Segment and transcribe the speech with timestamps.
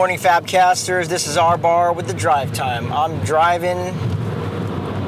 [0.00, 1.08] morning, Fabcasters.
[1.08, 2.90] This is our bar with the drive time.
[2.90, 3.76] I'm driving,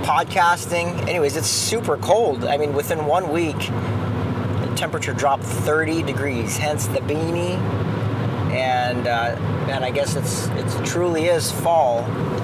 [0.03, 1.09] podcasting.
[1.09, 2.45] Anyways, it's super cold.
[2.45, 6.59] I mean, within one week, the temperature dropped 30 degrees.
[6.59, 7.57] Hence the beanie,
[8.52, 9.34] and uh,
[9.70, 12.01] and I guess it's it truly is fall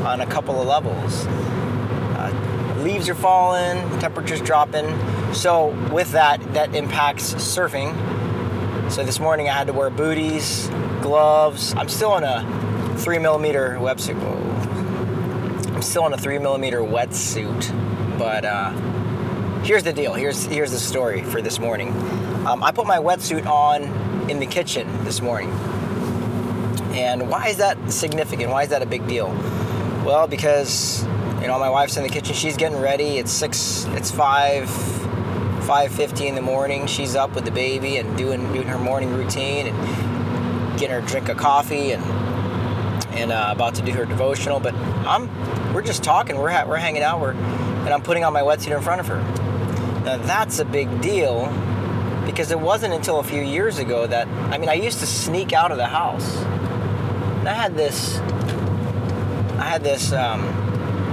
[0.06, 1.26] on a couple of levels.
[1.26, 4.86] Uh, leaves are falling, temperatures dropping.
[5.34, 7.92] So with that, that impacts surfing.
[8.90, 10.70] So this morning I had to wear booties,
[11.02, 11.74] gloves.
[11.76, 14.16] I'm still in a three millimeter wetsuit.
[15.74, 18.70] I'm still in a three millimeter wetsuit, but uh,
[19.62, 20.14] here's the deal.
[20.14, 21.90] Here's here's the story for this morning.
[22.46, 23.84] Um, I put my wetsuit on
[24.30, 25.50] in the kitchen this morning,
[26.92, 28.50] and why is that significant?
[28.50, 29.28] Why is that a big deal?
[30.04, 31.04] Well, because
[31.40, 32.34] you know my wife's in the kitchen.
[32.34, 33.18] She's getting ready.
[33.18, 33.86] It's six.
[33.90, 34.68] It's five
[35.68, 36.86] 5:50 in the morning.
[36.86, 40.17] She's up with the baby and doing doing her morning routine and
[40.78, 42.02] getting her drink of coffee and
[43.14, 44.60] and uh, about to do her devotional.
[44.60, 45.28] But I'm
[45.74, 46.38] we're just talking.
[46.38, 47.20] We're ha- we're hanging out.
[47.20, 49.20] We're and I'm putting on my wetsuit in front of her.
[50.04, 51.46] Now that's a big deal
[52.24, 55.52] because it wasn't until a few years ago that I mean I used to sneak
[55.52, 56.36] out of the house.
[56.36, 58.18] And I had this
[59.58, 60.42] I had this um,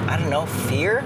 [0.08, 1.04] I don't know fear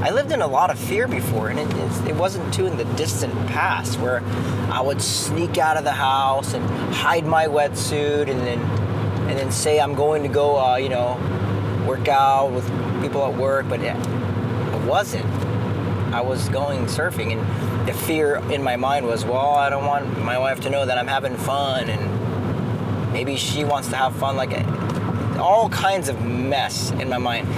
[0.00, 2.84] I lived in a lot of fear before, and it, it, wasn't too in the
[2.94, 4.22] distant past where
[4.70, 8.60] I would sneak out of the house and hide my wetsuit, and then
[9.28, 11.18] and then say I'm going to go, uh, you know,
[11.86, 12.64] work out with
[13.02, 15.26] people at work, but it, it wasn't.
[16.14, 20.18] I was going surfing, and the fear in my mind was, well, I don't want
[20.22, 24.36] my wife to know that I'm having fun, and maybe she wants to have fun,
[24.36, 24.52] like
[25.38, 27.48] all kinds of mess in my mind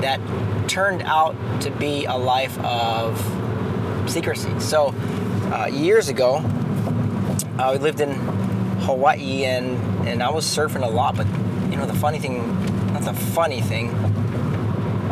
[0.00, 0.20] that
[0.68, 3.18] turned out to be a life of
[4.08, 4.58] secrecy.
[4.60, 4.94] So,
[5.52, 6.42] uh, years ago,
[7.58, 8.12] uh, lived in
[8.80, 9.76] Hawaii and,
[10.08, 11.26] and I was surfing a lot, but
[11.70, 12.46] you know, the funny thing,
[12.92, 13.90] not the funny thing,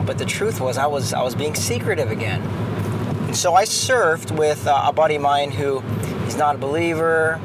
[0.06, 2.43] but the truth was I was, I was being secretive again.
[3.34, 5.81] So I surfed with uh, a buddy of mine who
[6.25, 7.41] he's not a believer,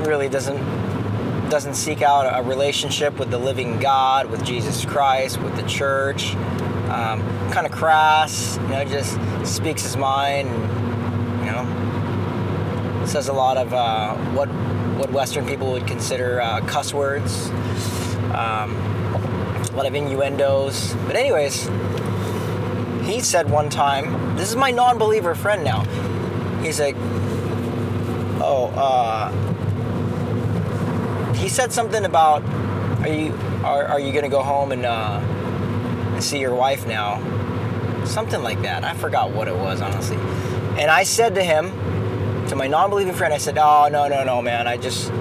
[0.00, 0.58] really doesn't
[1.50, 6.34] doesn't seek out a relationship with the living God, with Jesus Christ, with the church.
[6.88, 13.32] Um, kind of crass, you know, just speaks his mind, and, you know, says a
[13.32, 14.48] lot of uh, what
[14.96, 17.48] what Western people would consider uh, cuss words,
[18.32, 20.94] um, a lot of innuendos.
[21.06, 21.68] But anyways,
[23.04, 25.82] he said one time, this is my non-believer friend now.
[26.62, 26.96] He's like,
[28.40, 29.53] oh, uh,
[31.44, 32.42] he said something about
[33.02, 35.20] are you are, are you gonna go home and uh,
[36.18, 37.20] see your wife now?
[38.06, 38.82] Something like that.
[38.82, 40.16] I forgot what it was honestly.
[40.80, 41.68] And i said to him
[42.48, 44.66] to my non-believing friend i said oh no no no man.
[44.66, 45.12] I just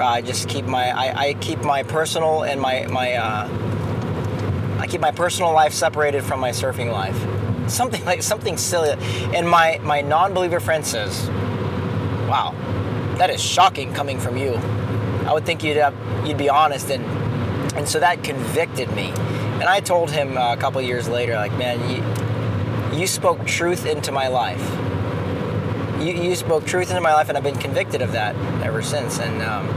[0.00, 5.02] i just keep my i, I keep my personal and my my uh, i keep
[5.02, 7.18] my personal life separated from my surfing life.
[7.70, 8.92] Something like something silly.
[9.36, 11.28] And my my non-believer friend says
[12.26, 12.54] wow.
[13.18, 14.58] That is shocking coming from you
[15.28, 15.94] I would think you'd have,
[16.26, 17.04] you'd be honest, and
[17.76, 19.10] and so that convicted me.
[19.60, 23.84] And I told him uh, a couple years later, like, man, you you spoke truth
[23.84, 24.62] into my life.
[26.00, 28.34] You, you spoke truth into my life, and I've been convicted of that
[28.64, 29.18] ever since.
[29.18, 29.68] And um,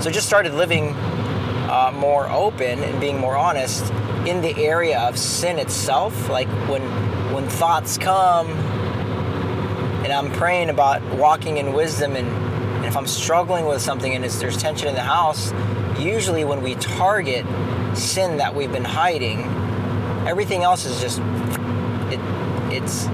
[0.00, 0.94] so just started living
[1.68, 3.90] uh, more open and being more honest
[4.24, 6.28] in the area of sin itself.
[6.28, 6.82] Like when
[7.34, 8.50] when thoughts come,
[10.04, 12.47] and I'm praying about walking in wisdom and
[12.88, 15.52] if I'm struggling with something and there's tension in the house,
[16.00, 17.44] usually when we target
[17.94, 19.42] sin that we've been hiding,
[20.26, 21.18] everything else is just
[22.10, 22.18] it
[22.72, 23.06] it's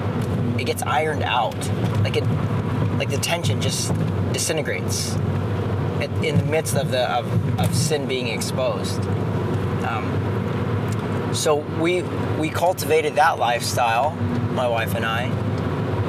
[0.61, 1.57] it gets ironed out.
[2.05, 2.25] Like it
[2.99, 3.93] like the tension just
[4.33, 5.17] disintegrates
[6.23, 9.01] in the midst of the of, of sin being exposed.
[9.85, 12.03] Um, so we
[12.39, 14.11] we cultivated that lifestyle,
[14.53, 15.25] my wife and I,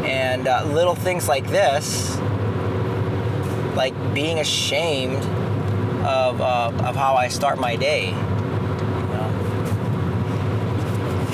[0.06, 2.16] and uh, little things like this
[3.76, 5.24] like being ashamed
[6.06, 8.10] of, uh, of how I start my day.
[8.10, 9.30] You know?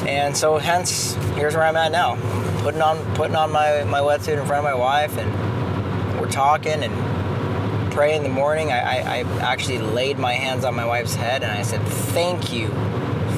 [0.08, 2.18] And so hence here's where I'm at now.
[2.62, 6.84] Putting on putting on my, my wetsuit in front of my wife and we're talking
[6.84, 8.72] and pray in the morning.
[8.72, 12.54] I, I, I actually laid my hands on my wife's head and I said, Thank
[12.54, 12.70] you,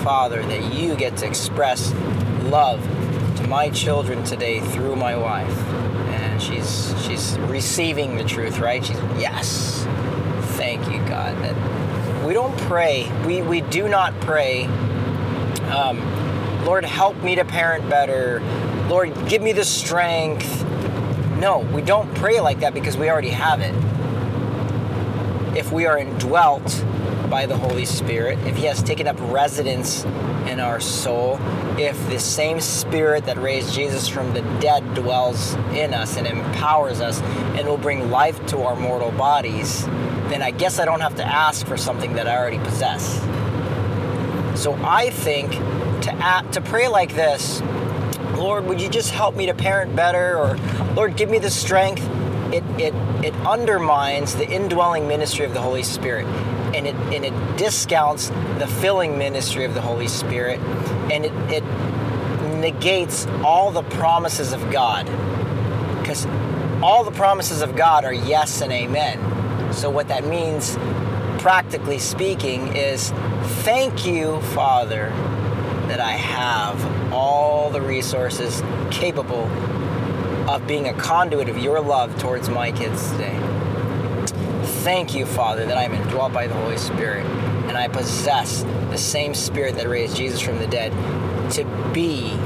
[0.04, 1.94] Father, that you get to express
[2.44, 2.82] love
[3.38, 5.58] to my children today through my wife
[6.42, 8.84] she's she's receiving the truth, right?
[8.84, 9.84] She's yes.
[10.58, 11.36] Thank you, God.
[11.44, 13.12] That we don't pray.
[13.26, 14.66] We we do not pray.
[15.72, 16.00] Um,
[16.66, 18.42] Lord, help me to parent better.
[18.88, 20.64] Lord, give me the strength.
[21.40, 23.74] No, we don't pray like that because we already have it.
[25.58, 26.86] If we are indwelt
[27.34, 30.04] by the Holy Spirit, if He has taken up residence
[30.46, 31.40] in our soul,
[31.80, 37.02] if the same Spirit that raised Jesus from the dead dwells in us and empowers
[37.02, 37.20] us
[37.58, 39.84] and will bring life to our mortal bodies,
[40.30, 43.20] then I guess I don't have to ask for something that I already possess.
[44.54, 45.54] So I think
[46.04, 47.62] to act, to pray like this,
[48.36, 50.56] Lord, would you just help me to parent better, or
[50.94, 52.08] Lord, give me the strength.
[52.54, 52.94] It it
[53.26, 56.28] it undermines the indwelling ministry of the Holy Spirit,
[56.76, 58.30] and it and it discounts
[58.60, 60.60] the filling ministry of the Holy Spirit,
[61.12, 61.64] and it it
[62.60, 65.08] negates all the promises of God,
[66.00, 66.28] because
[66.84, 69.74] all the promises of God are yes and amen.
[69.74, 70.76] So what that means,
[71.42, 73.10] practically speaking, is
[73.64, 75.12] thank you, Father
[75.88, 79.48] that I have all the resources capable
[80.54, 83.36] of being a conduit of your love towards my kids today.
[84.84, 87.26] Thank you, Father, that I am indwelt by the Holy Spirit
[87.68, 88.62] and I possess
[88.92, 90.92] the same Spirit that raised Jesus from the dead
[91.54, 92.38] to be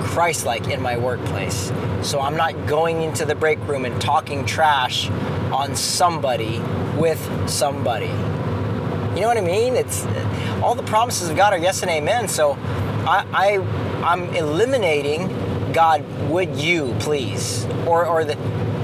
[0.00, 1.72] Christ like in my workplace.
[2.02, 5.08] So I'm not going into the break room and talking trash
[5.50, 6.58] on somebody
[6.98, 7.18] with
[7.48, 8.06] somebody.
[9.14, 9.74] You know what I mean?
[9.74, 10.04] It's
[10.62, 12.28] all the promises of God are yes and amen.
[12.28, 12.58] So
[13.06, 13.58] I, I
[14.04, 15.30] I'm eliminating
[15.72, 17.64] God, would you please?
[17.86, 18.36] Or or the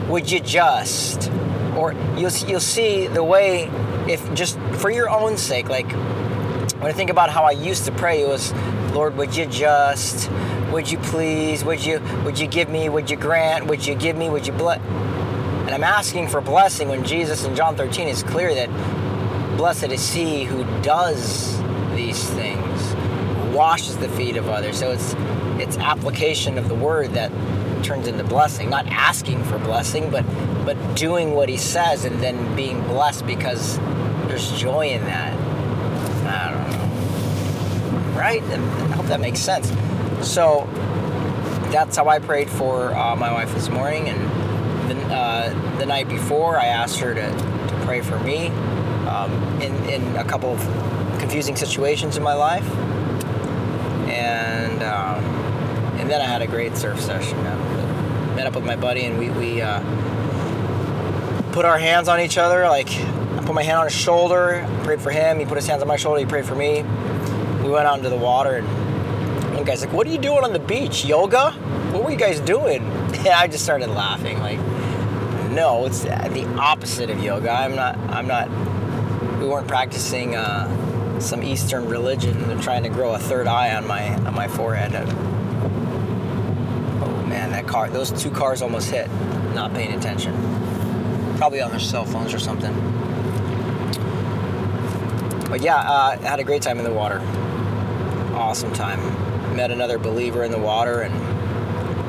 [0.09, 1.31] would you just?
[1.77, 3.71] Or you'll you'll see the way
[4.09, 7.93] if just for your own sake, like when I think about how I used to
[7.93, 8.53] pray, it was,
[8.93, 10.31] Lord, would you just,
[10.71, 14.17] would you please, would you, would you give me, would you grant, would you give
[14.17, 14.81] me, would you bless?
[14.81, 18.71] And I'm asking for blessing when Jesus in John 13 is clear that
[19.59, 21.59] Blessed is he who does
[21.97, 22.95] these things,
[23.53, 24.79] washes the feet of others.
[24.79, 25.15] So it's
[25.61, 27.31] it's application of the word that
[27.85, 30.25] turns into blessing, not asking for blessing, but
[30.65, 33.79] but doing what he says and then being blessed because
[34.27, 35.33] there's joy in that.
[36.27, 38.19] I don't know.
[38.19, 38.43] Right?
[38.43, 38.57] I
[38.97, 39.73] hope that makes sense.
[40.21, 40.69] So
[41.71, 46.09] that's how I prayed for uh, my wife this morning, and the, uh, the night
[46.09, 48.49] before I asked her to, to pray for me
[49.09, 49.33] um,
[49.63, 50.61] in, in a couple of
[51.19, 52.69] confusing situations in my life.
[54.09, 55.48] And um,
[55.99, 57.43] and then I had a great surf session.
[58.35, 59.81] Met up with my buddy and we, we uh,
[61.53, 62.69] put our hands on each other.
[62.69, 65.39] Like I put my hand on his shoulder, prayed for him.
[65.39, 66.21] He put his hands on my shoulder.
[66.21, 66.83] He prayed for me.
[67.63, 68.67] We went out into the water and
[69.55, 71.05] one guy's like, "What are you doing on the beach?
[71.05, 71.51] Yoga?
[71.93, 72.83] What were you guys doing?"
[73.19, 74.39] And I just started laughing.
[74.39, 74.61] Like,
[75.51, 77.51] no, it's the opposite of yoga.
[77.51, 77.99] I'm not.
[78.11, 78.49] I'm not
[79.41, 82.49] we weren't practicing uh, some Eastern religion.
[82.49, 84.93] They're trying to grow a third eye on my on my forehead.
[87.69, 87.89] Car!
[87.91, 89.09] Those two cars almost hit.
[89.55, 90.35] Not paying attention.
[91.37, 92.75] Probably on their cell phones or something.
[95.49, 97.21] But yeah, uh, had a great time in the water.
[98.35, 99.01] Awesome time.
[99.55, 101.15] Met another believer in the water, and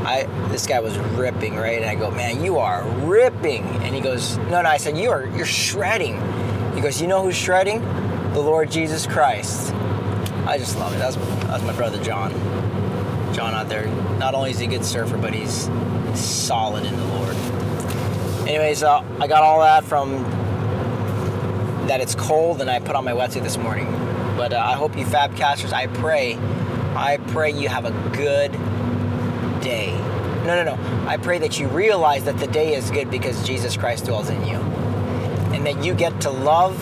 [0.07, 4.01] I this guy was ripping right, and I go, man, you are ripping, and he
[4.01, 6.19] goes, no, no, I said you are you're shredding.
[6.79, 7.81] He goes, You know who's shredding?
[8.31, 9.73] The Lord Jesus Christ.
[10.45, 10.97] I just love it.
[10.97, 12.31] That's, that's my brother John.
[13.39, 13.88] John out there.
[14.18, 15.69] Not only is he a good surfer, but he's
[16.13, 17.38] solid in the Lord.
[18.50, 20.24] Anyways, uh, I got all that from
[21.88, 23.86] that it's cold and I put on my wetsuit this morning.
[24.36, 26.36] But uh, I hope you Fabcasters, I pray,
[26.98, 28.51] I pray you have a good
[29.62, 29.98] day.
[30.46, 31.08] No, no, no.
[31.08, 34.46] I pray that you realize that the day is good because Jesus Christ dwells in
[34.46, 34.58] you
[35.55, 36.77] and that you get to love,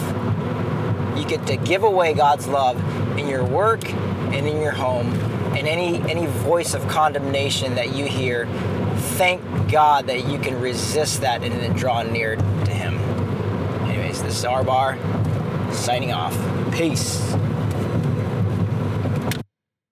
[1.16, 2.82] you get to give away God's love
[3.28, 5.08] in your work and in your home,
[5.56, 8.48] and any any voice of condemnation that you hear,
[9.18, 9.42] thank
[9.72, 12.98] God that you can resist that and then draw near to Him.
[13.90, 14.98] Anyways, this is our Bar
[15.74, 16.36] signing off.
[16.74, 17.36] Peace.